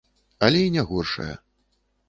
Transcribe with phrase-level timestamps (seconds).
[0.47, 1.31] Але і не горшая.